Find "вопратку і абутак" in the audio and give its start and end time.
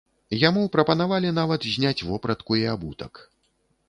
2.07-3.13